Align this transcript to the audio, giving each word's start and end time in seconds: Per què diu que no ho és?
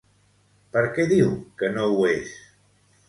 Per 0.77 0.81
què 0.95 1.05
diu 1.13 1.29
que 1.61 1.71
no 1.77 1.85
ho 1.99 2.09
és? 2.17 2.33